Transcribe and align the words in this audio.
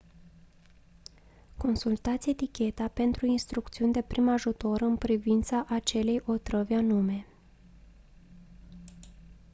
consultați 1.57 2.29
eticheta 2.29 2.87
pentru 2.87 3.25
instrucțiuni 3.25 3.93
de 3.93 4.01
prim 4.01 4.29
ajutor 4.29 4.81
în 4.81 4.97
privința 4.97 5.65
acelei 5.67 6.21
otrăvi 6.25 6.73
anume 6.73 7.25